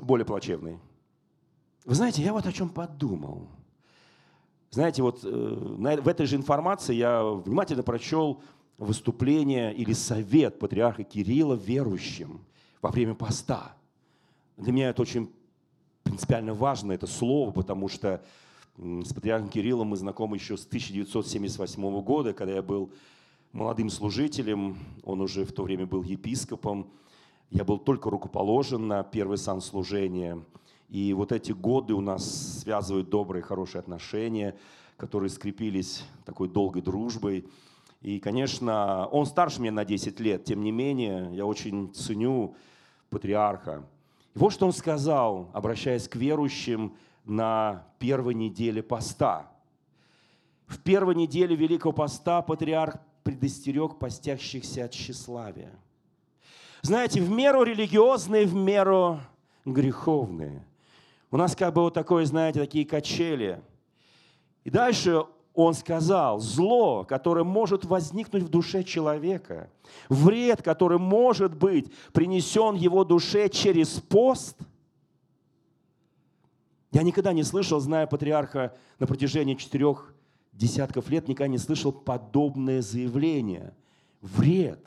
[0.00, 0.80] более плачевный.
[1.84, 3.46] Вы знаете, я вот о чем подумал.
[4.70, 8.42] Знаете, вот э, в этой же информации я внимательно прочел
[8.78, 12.40] выступление или совет патриарха Кирилла верующим
[12.84, 13.74] во время поста.
[14.58, 15.32] Для меня это очень
[16.02, 18.22] принципиально важно, это слово, потому что
[18.76, 22.92] с патриархом Кириллом мы знакомы еще с 1978 года, когда я был
[23.52, 26.90] молодым служителем, он уже в то время был епископом.
[27.48, 30.44] Я был только рукоположен на первое санслужение–
[30.90, 34.54] и вот эти годы у нас связывают добрые, хорошие отношения,
[34.96, 37.46] которые скрепились такой долгой дружбой.
[38.00, 42.54] И, конечно, он старше меня на 10 лет, тем не менее, я очень ценю
[43.14, 43.84] патриарха.
[44.34, 49.50] И вот что он сказал, обращаясь к верующим на первой неделе поста.
[50.66, 55.72] В первой неделе Великого Поста патриарх предостерег постящихся от тщеславия.
[56.82, 59.20] Знаете, в меру религиозные, в меру
[59.64, 60.64] греховные–
[61.34, 63.60] у нас как бы вот такое, знаете, такие качели.
[64.62, 69.70] И дальше он сказал, зло, которое может возникнуть в душе человека,
[70.08, 74.56] вред, который может быть принесен его душе через пост.
[76.90, 80.12] Я никогда не слышал, зная патриарха на протяжении четырех
[80.52, 83.74] десятков лет, никогда не слышал подобное заявление.
[84.20, 84.84] Вред,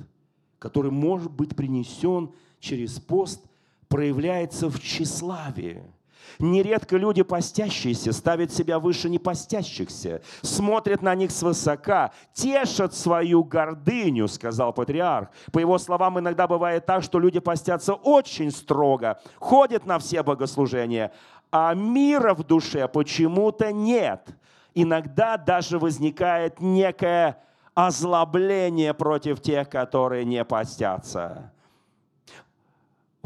[0.60, 3.41] который может быть принесен через пост,
[3.88, 5.82] проявляется в тщеславии–
[6.40, 14.74] Нередко люди постящиеся ставят себя выше непостящихся, смотрят на них свысока, тешат свою гордыню, сказал
[14.74, 15.30] патриарх.
[15.52, 21.12] По его словам, иногда бывает так, что люди постятся очень строго, ходят на все богослужения,
[21.52, 24.28] а мира в душе почему-то нет.
[24.74, 27.38] Иногда даже возникает некое
[27.74, 31.52] озлобление против тех, которые не постятся.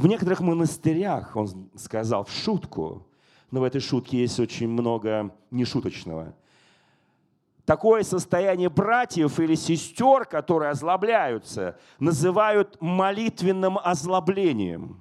[0.02, 3.06] В некоторых монастырях, он сказал в шутку,
[3.52, 6.34] но в этой шутке есть очень много нешуточного.
[7.66, 15.00] Такое состояние братьев или сестер, которые озлобляются, называют молитвенным озлоблением.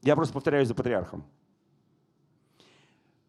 [0.00, 1.22] Я просто повторяюсь за патриархом.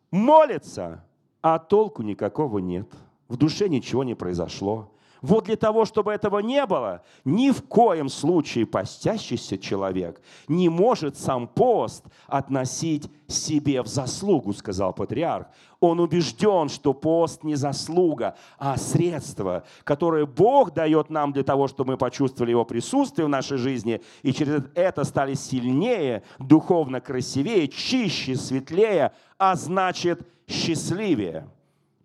[0.10, 1.04] Молится,
[1.41, 2.88] а толку никакого нет.
[3.28, 4.89] В душе ничего не произошло.
[5.21, 11.17] Вот для того, чтобы этого не было, ни в коем случае постящийся человек не может
[11.17, 15.47] сам пост относить себе в заслугу, сказал патриарх.
[15.82, 21.93] Он убежден, что пост не заслуга, а средство, которое Бог дает нам для того, чтобы
[21.93, 28.36] мы почувствовали Его присутствие в нашей жизни и через это стали сильнее, духовно красивее, чище,
[28.36, 31.47] светлее, а значит счастливее.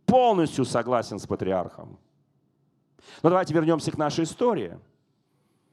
[0.07, 1.99] Полностью согласен с патриархом.
[3.23, 4.79] Но давайте вернемся к нашей истории.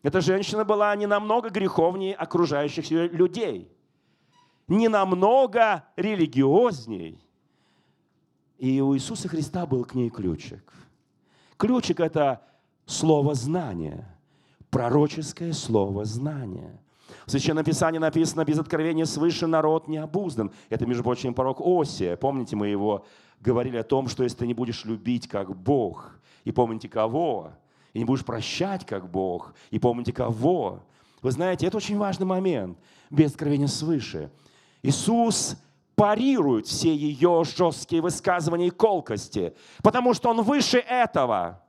[0.04, 3.72] Эта женщина была не намного греховнее окружающих людей,
[4.68, 7.20] не намного религиозней.
[8.58, 10.72] И у Иисуса Христа был к ней ключик.
[11.58, 12.42] Ключик– это
[12.86, 14.08] слово знания,
[14.70, 16.80] пророческое слово знания.
[17.26, 20.52] В Священном Писании написано, без откровения свыше народ не обуздан.
[20.70, 22.16] Это, между прочим, порог Осия.
[22.16, 23.06] Помните, мы его
[23.40, 27.52] говорили о том, что если ты не будешь любить как Бог, и помните кого,
[27.94, 30.80] и не будешь прощать как Бог, и помните кого.
[31.22, 32.78] Вы знаете, это очень важный момент,
[33.10, 34.32] без откровения свыше.
[34.82, 35.58] Иисус
[35.96, 41.62] парирует все ее жесткие высказывания и колкости, потому что Он выше этого.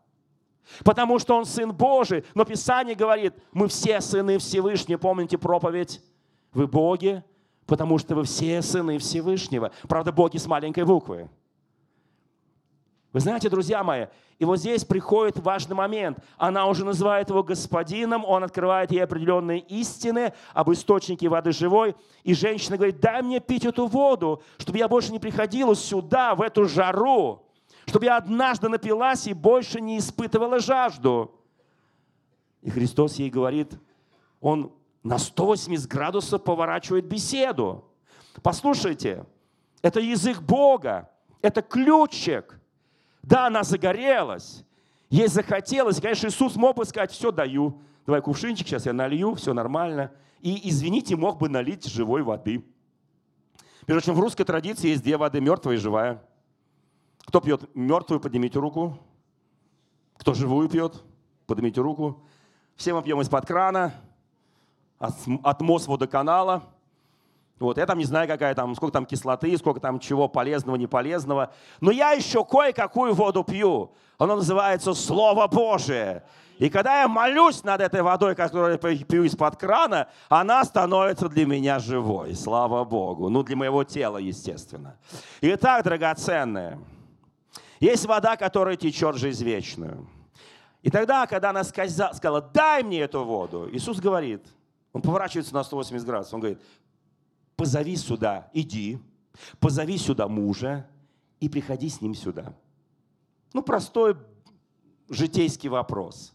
[0.85, 2.25] Потому что Он Сын Божий.
[2.35, 4.99] Но Писание говорит, мы все сыны Всевышнего.
[4.99, 6.01] Помните проповедь?
[6.53, 7.23] Вы боги,
[7.67, 9.73] потому что вы все сыны Всевышнего.
[9.89, 11.29] Правда, боги с маленькой буквы.
[13.13, 14.07] Вы знаете, друзья мои,
[14.39, 16.19] и вот здесь приходит важный момент.
[16.39, 21.95] Она уже называет его господином, он открывает ей определенные истины об источнике воды живой.
[22.25, 26.41] И женщина говорит, дай мне пить эту воду, чтобы я больше не приходила сюда, в
[26.41, 27.43] эту жару,
[27.87, 31.35] чтобы я однажды напилась и больше не испытывала жажду.
[32.63, 33.79] И Христос ей говорит,
[34.41, 34.73] он
[35.03, 37.85] на 180 градусов поворачивает беседу.
[38.43, 39.27] Послушайте,
[39.83, 41.11] это язык Бога,
[41.43, 42.59] это ключик–
[43.23, 44.65] да, она загорелась,
[45.11, 46.01] ей захотелось.
[46.01, 47.81] конечно, Иисус мог бы сказать, все, даю.
[48.05, 50.11] Давай кувшинчик, сейчас я налью, все нормально.
[50.41, 52.65] И, извините, мог бы налить живой воды.
[53.87, 56.23] Между прочим, в русской традиции есть две воды, мертвая и живая.
[57.21, 58.99] Кто пьет мертвую, поднимите руку.
[60.17, 61.03] Кто живую пьет,
[61.47, 62.25] поднимите руку.
[62.77, 63.95] Все мы пьем из-под крана,
[64.99, 66.72] от, от МОЗ водоканала.
[67.59, 70.87] Вот, я там не знаю, какая там, сколько там кислоты, сколько там чего полезного, не
[70.87, 71.53] полезного.
[71.81, 73.93] Но я еще кое-какую воду пью.
[74.19, 76.25] Она называется Слово Божие.
[76.59, 81.47] И когда я молюсь над этой водой, которую я пью из-под крана, она становится для
[81.47, 82.35] меня живой.
[82.35, 83.29] Слава Богу.
[83.29, 84.97] Ну, для моего тела, естественно.
[85.41, 86.79] Итак, драгоценная,
[87.81, 90.07] есть вода, которая течет жизнь вечную.
[90.83, 94.45] И тогда, когда она сказала, дай мне эту воду, Иисус говорит,
[94.93, 96.61] он поворачивается на 180 градусов, он говорит,
[97.57, 98.99] позови сюда, иди,
[99.61, 100.87] позови сюда мужа
[101.41, 102.55] и приходи с ним сюда.
[103.53, 104.17] Ну, простой
[105.09, 106.33] житейский вопрос.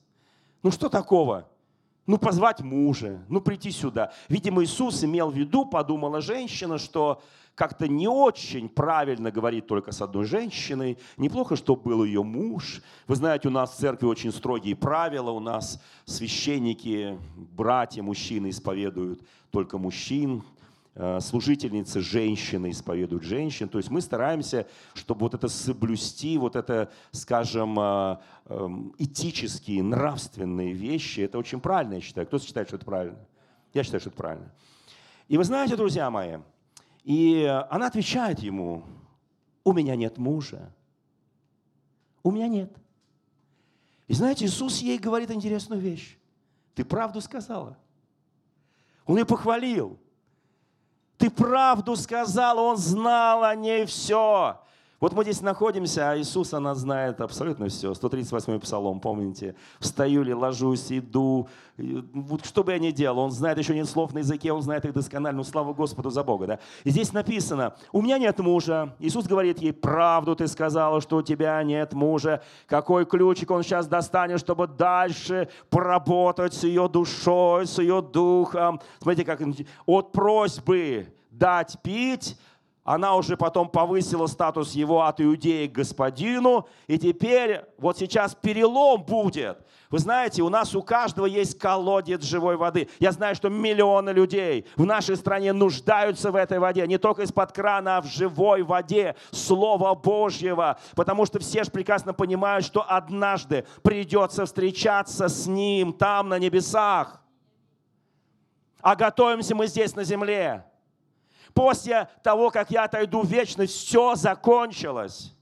[0.63, 1.49] Ну, что такого?
[2.05, 4.13] Ну, позвать мужа, ну, прийти сюда.
[4.29, 7.21] Видимо, Иисус имел в виду, подумала женщина, что
[7.57, 10.97] как-то не очень правильно говорить только с одной женщиной.
[11.17, 12.81] Неплохо, чтобы был ее муж.
[13.07, 15.31] Вы знаете, у нас в церкви очень строгие правила.
[15.31, 20.43] У нас священники, братья, мужчины исповедуют только мужчин.
[20.99, 23.69] Э, служительницы женщины исповедуют женщин.
[23.69, 30.73] То есть мы стараемся, чтобы вот это соблюсти, вот это, скажем, э, эм, этические, нравственные
[30.73, 32.25] вещи, это очень правильно, я считаю.
[32.25, 33.19] Кто считает, что это правильно?
[33.75, 34.51] Я считаю, что это правильно.
[35.27, 36.37] И вы знаете, друзья мои,
[37.03, 38.83] и она отвечает ему,
[39.63, 40.73] у меня нет мужа.
[42.23, 42.75] У меня нет.
[44.07, 46.17] И знаете, Иисус ей говорит интересную вещь.
[46.73, 47.77] Ты правду сказала.
[49.05, 49.99] Он ее похвалил.
[51.17, 54.59] Ты правду сказал, он знал о ней все.
[54.99, 57.91] Вот мы здесь находимся, а Иисус, она знает абсолютно все.
[57.91, 59.55] 138-й псалом, помните?
[59.79, 61.47] Встаю ли, ложусь, иду.
[61.77, 64.85] Вот что бы я ни делал, он знает, еще нет слов на языке, он знает
[64.85, 65.37] их досконально.
[65.37, 66.47] Ну, слава Господу за Бога.
[66.47, 66.59] Да?
[66.83, 68.95] И здесь написано, у меня нет мужа.
[68.97, 72.41] Иисус говорит ей, правду ты сказала, что у тебя нет мужа.
[72.65, 78.81] Какой ключик он сейчас достанет, чтобы дальше поработать с ее душой, с ее духом.
[78.99, 79.41] Смотрите, как
[79.85, 82.35] от просьбы дать пить,
[82.87, 89.03] она уже потом повысила статус его от иудеи к господину, и теперь вот сейчас перелом
[89.03, 89.57] будет.
[89.89, 92.87] Вы знаете, у нас у каждого есть колодец живой воды.
[92.99, 97.51] Я знаю, что миллионы людей в нашей стране нуждаются в этой воде, не только из-под
[97.51, 103.65] крана, а в живой воде Слова Божьего, потому что все же прекрасно понимают, что однажды
[103.83, 107.21] придется встречаться с Ним там, на небесах.
[108.79, 110.66] А готовимся мы здесь, на земле
[111.57, 115.33] после того, как я отойду в вечность, все закончилось.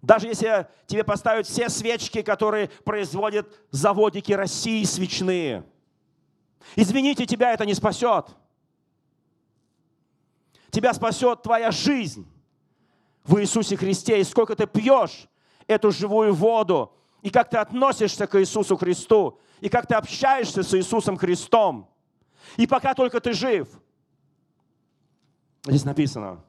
[0.00, 5.66] Даже если тебе поставят все свечки, которые производят заводики России свечные.
[6.76, 8.28] Извините, тебя это не спасет.
[10.70, 12.26] Тебя спасет твоя жизнь
[13.24, 14.18] в Иисусе Христе.
[14.18, 15.28] И сколько ты пьешь
[15.66, 16.90] эту живую воду,
[17.20, 21.90] и как ты относишься к Иисусу Христу, и как ты общаешься с Иисусом Христом.
[22.56, 23.68] И пока только ты жив–
[25.64, 26.42] Здесь написано.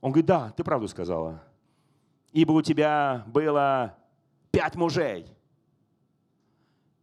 [0.00, 1.42] Он говорит, да, ты правду сказала.
[2.32, 3.96] Ибо у тебя было
[4.50, 5.26] пять мужей.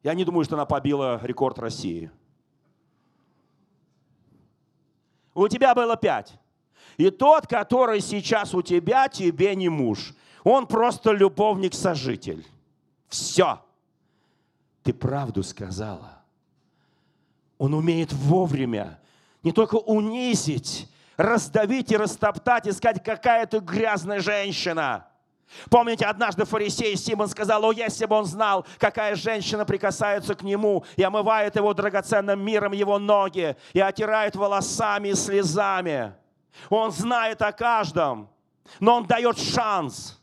[0.04, 2.12] Я не думаю, что она побила рекорд России.
[5.34, 6.38] У тебя было пять.
[6.98, 10.14] И тот, который сейчас у тебя, тебе не муж.
[10.44, 12.46] Он просто любовник-сожитель.
[13.08, 13.62] Все.
[14.84, 16.22] Ты правду сказала.
[17.58, 19.00] Он умеет вовремя
[19.44, 25.08] не только унизить, раздавить и растоптать, и сказать, какая ты грязная женщина.
[25.70, 30.84] Помните, однажды фарисей Симон сказал, о, если бы он знал, какая женщина прикасается к нему
[30.96, 36.14] и омывает его драгоценным миром его ноги, и отирает волосами и слезами.
[36.70, 38.30] Он знает о каждом,
[38.80, 40.20] но он дает шанс–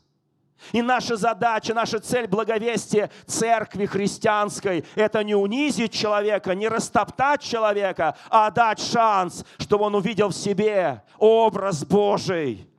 [0.71, 8.15] и наша задача, наша цель благовестия церкви христианской– это не унизить человека, не растоптать человека,
[8.29, 12.69] а дать шанс, чтобы он увидел в себе образ Божий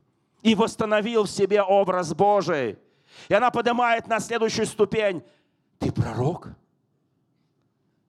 [0.41, 2.79] и восстановил в себе образ Божий.
[3.27, 5.21] И она поднимает на следующую ступень.
[5.77, 6.49] Ты пророк?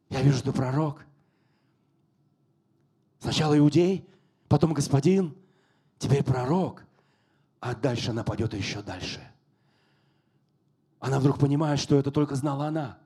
[0.09, 1.05] Я вижу, ты пророк.
[3.19, 4.07] Сначала иудей,
[4.49, 5.35] потом господин,
[5.99, 6.85] теперь пророк.
[7.61, 9.21] А дальше она пойдет еще дальше–
[11.05, 12.97] она вдруг понимает, что это только знала она.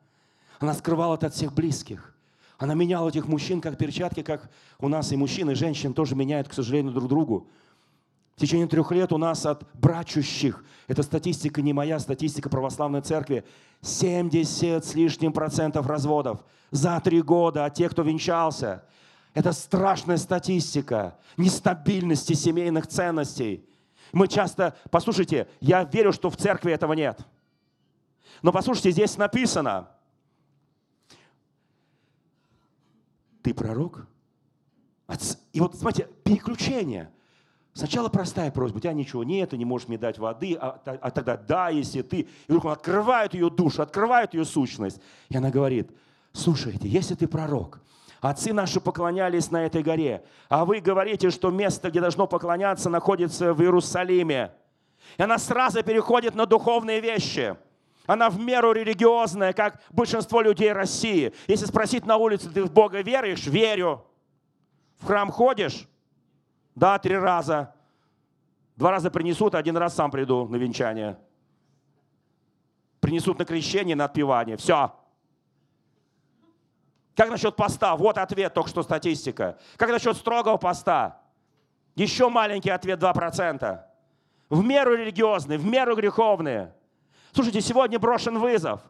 [0.61, 2.14] Она скрывала это от всех близких.
[2.57, 6.49] Она меняла этих мужчин как перчатки, как у нас и мужчин, и женщин тоже меняют,
[6.49, 7.49] к сожалению, друг другу.
[8.36, 13.44] В течение трех лет у нас от брачущих, это статистика не моя, статистика православной церкви,
[13.82, 18.84] 70 с лишним процентов разводов за три года от тех, кто венчался.
[19.34, 23.68] Это страшная статистика нестабильности семейных ценностей.
[24.12, 27.18] Мы часто, послушайте, я верю, что в церкви этого нет–
[28.43, 29.89] но послушайте, здесь написано,
[33.43, 34.07] ты пророк?
[35.53, 37.11] И вот, смотрите, переключение.
[37.72, 41.11] Сначала простая просьба, у тебя ничего нет, ты не можешь мне дать воды, а, а
[41.11, 42.20] тогда да, если ты.
[42.20, 45.01] И вдруг он открывает ее душу, открывает ее сущность.
[45.28, 45.91] И она говорит,
[46.32, 47.80] слушайте, если ты пророк,
[48.20, 53.55] Отцы наши поклонялись на этой горе, а вы говорите, что место, где должно поклоняться, находится
[53.55, 54.51] в Иерусалиме.
[55.18, 57.57] И она сразу переходит на духовные вещи–
[58.09, 61.35] она в меру религиозная, как большинство людей России.
[61.47, 63.47] Если спросить на улице, ты в Бога веришь?
[63.47, 64.03] Верю.
[64.99, 65.87] В храм ходишь?
[66.75, 67.75] Да, три раза.
[68.77, 71.19] Два раза принесут, один раз сам приду на венчание.
[73.01, 74.57] Принесут на крещение, на отпевание.
[74.57, 74.95] Все.
[77.15, 77.95] Как насчет поста?
[77.95, 79.59] Вот ответ, только что статистика.
[79.77, 81.21] Как насчет строгого поста?
[81.95, 83.81] Еще маленький ответ 2%.
[84.49, 86.75] В меру религиозные, в меру греховные.
[87.33, 88.81] Слушайте, сегодня брошен вызов.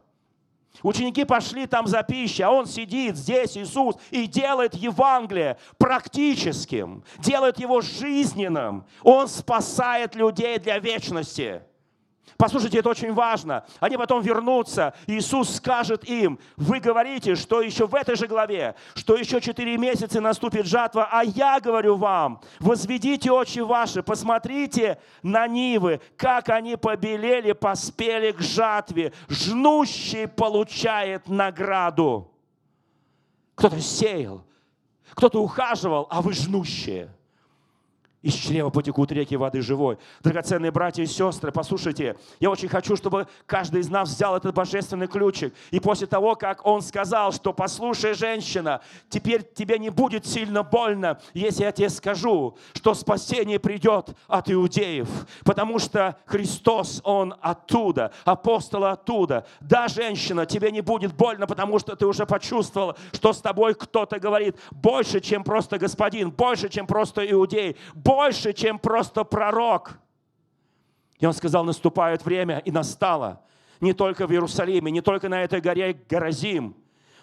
[0.83, 7.59] Ученики пошли там за пищей, а он сидит здесь, Иисус, и делает Евангелие практическим, делает
[7.59, 8.87] его жизненным.
[9.03, 11.63] Он спасает людей для вечности.
[12.37, 13.65] Послушайте, это очень важно.
[13.81, 19.17] Они потом вернутся, Иисус скажет им, вы говорите, что еще в этой же главе, что
[19.17, 26.01] еще четыре месяца наступит жатва, а я говорю вам, возведите очи ваши, посмотрите на нивы,
[26.17, 29.13] как они побелели, поспели к жатве.
[29.29, 32.31] Жнущий получает награду.
[33.55, 34.45] Кто-то сеял,
[35.15, 37.13] кто-то ухаживал, а вы жнущие–
[38.23, 39.97] из чрева потекут реки воды живой.
[40.23, 45.07] Драгоценные братья и сестры, послушайте, я очень хочу, чтобы каждый из нас взял этот божественный
[45.07, 45.55] ключик.
[45.71, 51.21] И после того, как он сказал, что послушай, женщина, теперь тебе не будет сильно больно,
[51.33, 55.09] если я тебе скажу, что спасение придет от иудеев.
[55.45, 59.47] Потому что Христос, Он оттуда, апостол оттуда.
[59.61, 64.19] Да, женщина, тебе не будет больно, потому что ты уже почувствовала, что с тобой кто-то
[64.19, 67.77] говорит больше, чем просто господин, больше, чем просто иудей,
[68.09, 69.99] больше, чем просто пророк.
[71.19, 73.43] И он сказал, наступает время, и настало.
[73.81, 76.75] Не только в Иерусалиме, не только на этой горе Горазим,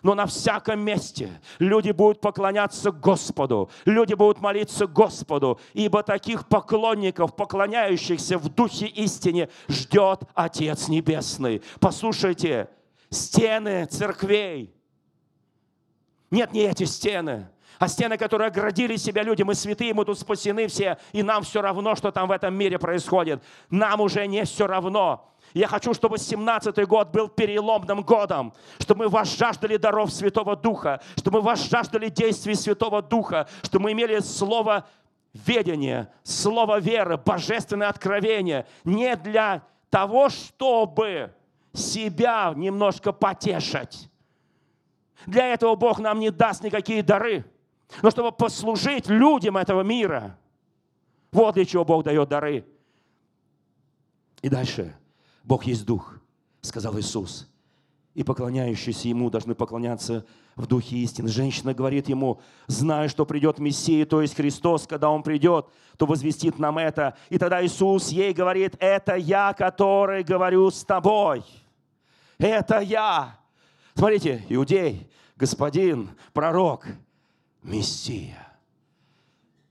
[0.04, 7.36] но на всяком месте люди будут поклоняться Господу, люди будут молиться Господу, ибо таких поклонников,
[7.36, 11.64] поклоняющихся в духе истине, ждет Отец Небесный.
[11.80, 12.70] Послушайте,
[13.10, 14.72] стены церквей.
[16.30, 17.50] Нет, не эти стены
[17.80, 21.62] а стены, которые оградили себя люди, мы святые, мы тут спасены все, и нам все
[21.62, 23.44] равно, что там в этом мире происходит.
[23.70, 25.30] Нам уже не все равно.
[25.54, 31.02] Я хочу, чтобы 17-й год был переломным годом, чтобы мы вас жаждали даров Святого Духа,
[31.18, 34.86] чтобы мы вас жаждали действий Святого Духа, чтобы мы имели слово
[35.34, 41.34] ведения, слово веры, божественное откровение, не для того, чтобы
[41.74, 44.10] себя немножко потешить.
[45.26, 47.46] Для этого Бог нам не даст никакие дары–
[48.02, 50.38] но чтобы послужить людям этого мира.
[51.32, 52.66] Вот для чего Бог дает дары.
[54.42, 54.96] И дальше.
[55.44, 56.20] Бог есть Дух,
[56.62, 57.48] сказал Иисус.
[58.16, 60.26] и поклоняющиеся ему должны поклоняться
[60.56, 61.28] в духе истины.
[61.28, 65.68] Женщина говорит ему, зная, что придет Мессия, то есть Христос, когда Он придет,
[65.98, 67.18] то возвестит нам это.
[67.30, 71.44] И тогда Иисус ей говорит, это я, который говорю с тобой.
[72.38, 73.38] Это я.
[73.96, 76.88] Смотрите, иудей, господин, пророк,
[77.66, 78.48] Мессия.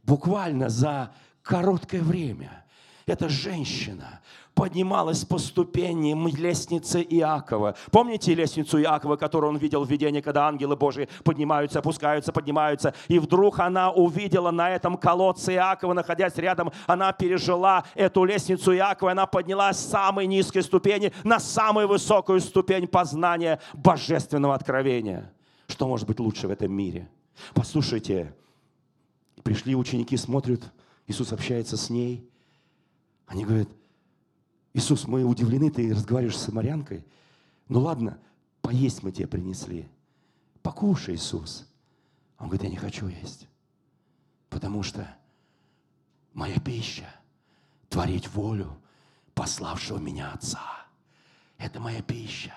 [0.03, 2.65] Буквально за короткое время
[3.07, 4.21] эта женщина
[4.55, 7.77] поднималась по ступеням лестницы Иакова.
[7.91, 12.95] Помните лестницу Иакова, которую он видел в видении, когда ангелы Божьи поднимаются, опускаются, поднимаются.
[13.09, 19.13] И вдруг она увидела на этом колодце Иакова, находясь рядом, она пережила эту лестницу Иакова,
[19.13, 25.33] она поднялась с самой низкой ступени на самую высокую ступень познания божественного откровения.
[25.69, 27.09] Что может быть лучше в этом мире?
[27.55, 28.35] Послушайте,
[29.43, 30.73] пришли ученики, смотрят,
[31.07, 32.29] Иисус общается с ней.
[33.27, 33.69] Они говорят,
[34.73, 37.05] Иисус, мы удивлены, ты разговариваешь с самарянкой.
[37.69, 38.19] Ну ладно,
[38.63, 39.89] поесть мы тебе принесли.
[40.63, 41.67] Покушай, Иисус.
[42.39, 43.49] Он говорит, я не хочу есть.
[44.51, 45.17] Потому что
[46.33, 47.09] моя пища–
[47.89, 48.77] творить волю
[49.35, 50.87] пославшего меня Отца.
[51.59, 52.53] Это моя пища.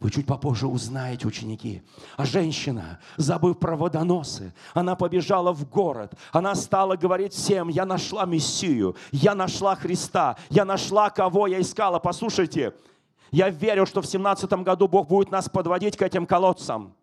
[0.00, 1.82] Вы чуть попозже узнаете, ученики.
[2.16, 6.12] А женщина, забыв про водоносы, она побежала в город.
[6.32, 11.98] Она стала говорить всем, я нашла Мессию, я нашла Христа, я нашла, кого я искала.
[11.98, 12.74] Послушайте,
[13.30, 16.94] я верю, что в 17 году Бог будет нас подводить к этим колодцам,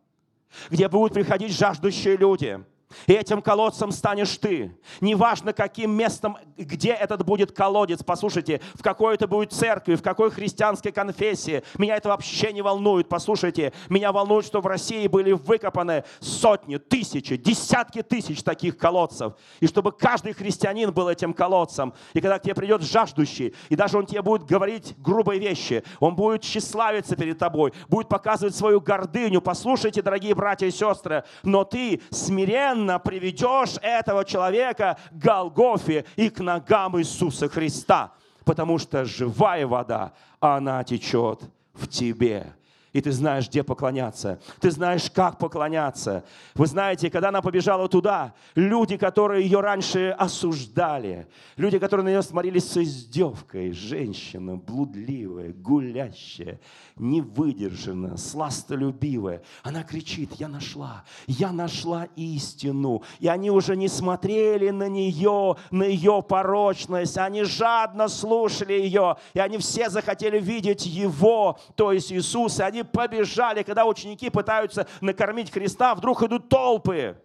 [0.69, 2.63] где будут приходить жаждущие люди–
[3.07, 4.75] и этим колодцем станешь ты.
[4.99, 8.03] Неважно, каким местом, где этот будет колодец.
[8.03, 11.63] Послушайте, в какой это будет церкви, в какой христианской конфессии.
[11.77, 13.09] Меня это вообще не волнует.
[13.09, 19.33] Послушайте, меня волнует, что в России были выкопаны сотни, тысячи, десятки тысяч таких колодцев.
[19.59, 21.93] И чтобы каждый христианин был этим колодцем.
[22.13, 26.15] И когда к тебе придет жаждущий, и даже он тебе будет говорить грубые вещи, он
[26.15, 29.41] будет тщеславиться перед тобой, будет показывать свою гордыню.
[29.41, 36.29] Послушайте, дорогие братья и сестры, но ты смиренно непременно приведешь этого человека к Голгофе и
[36.29, 38.11] к ногам Иисуса Христа,
[38.45, 41.41] потому что живая вода, она течет
[41.73, 42.53] в тебе
[42.93, 44.39] и ты знаешь, где поклоняться.
[44.59, 46.25] Ты знаешь, как поклоняться.
[46.55, 52.21] Вы знаете, когда она побежала туда, люди, которые ее раньше осуждали, люди, которые на нее
[52.21, 56.59] смотрелись с издевкой, женщина блудливая, гулящая,
[56.97, 63.03] невыдержанная, сластолюбивая, она кричит, я нашла, я нашла истину.
[63.19, 69.39] И они уже не смотрели на нее, на ее порочность, они жадно слушали ее, и
[69.39, 75.95] они все захотели видеть его, то есть Иисуса, они побежали, когда ученики пытаются накормить Христа,
[75.95, 77.17] вдруг идут толпы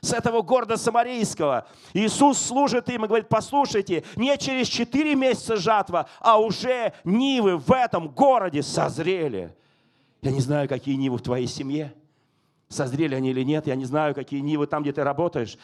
[0.00, 1.66] с этого города Самарийского.
[1.92, 7.72] Иисус служит им и говорит, послушайте, не через четыре месяца жатва, а уже нивы в
[7.72, 9.54] этом городе созрели.
[10.20, 11.94] Я не знаю, какие нивы в твоей семье,
[12.68, 13.66] созрели они или нет.
[13.66, 15.56] Я не знаю, какие нивы там, где ты работаешь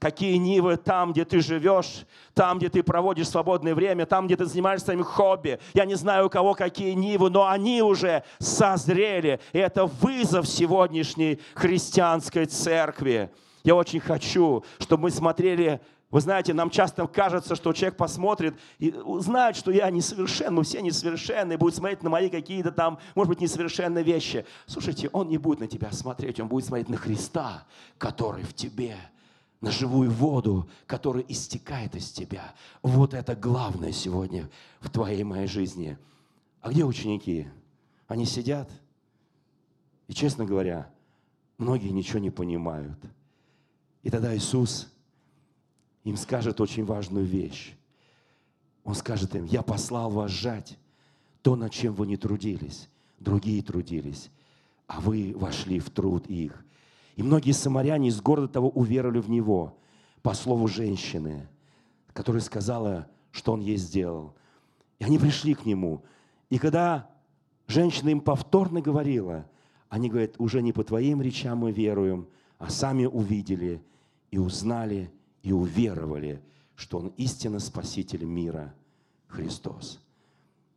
[0.00, 4.46] какие нивы там, где ты живешь, там, где ты проводишь свободное время, там, где ты
[4.46, 5.60] занимаешься своим хобби.
[5.74, 9.40] Я не знаю, у кого какие нивы, но они уже созрели.
[9.52, 13.30] И это вызов сегодняшней христианской церкви.
[13.62, 15.80] Я очень хочу, чтобы мы смотрели
[16.10, 20.82] вы знаете, нам часто кажется, что человек посмотрит и знает, что я несовершен, мы все
[20.82, 24.44] несовершенны, и будет смотреть на мои какие-то там, может быть, несовершенные вещи.
[24.66, 27.64] Слушайте, он не будет на тебя смотреть, он будет смотреть на Христа,
[27.96, 28.96] который в тебе–
[29.60, 32.54] на живую воду, которая истекает из тебя.
[32.82, 34.48] Вот это главное сегодня
[34.80, 35.98] в твоей моей жизни.
[36.60, 37.48] А где ученики?
[38.06, 38.70] Они сидят,
[40.10, 40.90] и, честно говоря,
[41.56, 42.98] многие ничего не понимают.
[44.02, 44.92] И тогда Иисус
[46.02, 47.74] им скажет очень важную вещь.
[48.82, 50.76] Он скажет им, я послал вас жать
[51.42, 52.88] то, над чем вы не трудились.
[53.20, 54.30] Другие трудились,
[54.88, 56.64] а вы вошли в труд их.
[57.20, 59.76] И многие самаряне из города того уверовали в него
[60.22, 61.46] по слову женщины,
[62.14, 64.34] которая сказала, что он ей сделал.
[64.98, 66.02] И они пришли к нему.
[66.48, 67.10] И когда
[67.66, 69.46] женщина им повторно говорила,
[69.90, 73.82] они говорят, уже не по твоим речам мы веруем, а сами увидели
[74.30, 75.12] и узнали
[75.42, 76.42] и уверовали,
[76.74, 78.72] что Он истинно Спаситель мира,
[79.26, 80.00] Христос.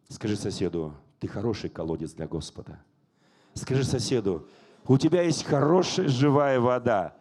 [0.09, 2.83] Скажи соседу, ты хороший колодец для Господа.
[3.53, 4.45] Скажи соседу,
[4.87, 7.13] у тебя есть хорошая живая вода.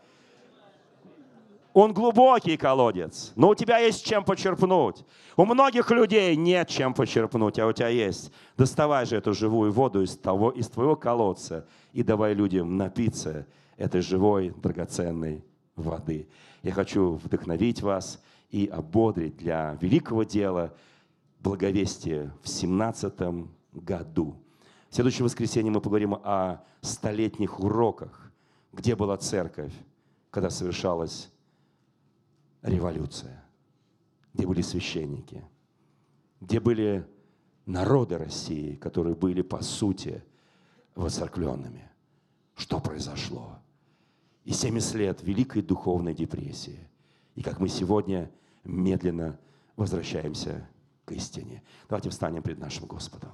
[1.73, 5.05] Он глубокий колодец, но у тебя есть чем почерпнуть.
[5.37, 8.31] У многих людей нет чем почерпнуть, а у тебя есть.
[8.59, 13.47] Доставай же эту живую воду из, того, из твоего колодца и давай людям напиться
[13.79, 15.43] этой живой, драгоценной
[15.77, 16.29] воды.
[16.63, 20.75] Я хочу вдохновить вас и ободрить для великого дела
[21.41, 23.15] благовестия в 17
[23.73, 24.37] году.
[24.93, 28.31] В следующее воскресенье мы поговорим о столетних уроках,
[28.75, 29.73] где была церковь,
[30.29, 31.33] когда совершалась
[32.61, 33.43] революция,
[34.35, 35.43] где были священники,
[36.43, 37.09] где были
[37.65, 40.23] народы России, которые были, по сути,
[40.95, 41.91] воцеркленными.
[42.55, 43.61] Что произошло?
[44.45, 46.87] И 70 лет Великой Духовной депрессии.
[47.35, 48.31] И как мы сегодня
[48.63, 49.41] медленно
[49.75, 50.69] возвращаемся
[51.07, 51.63] к истине.
[51.89, 53.33] Давайте встанем пред нашим Господом.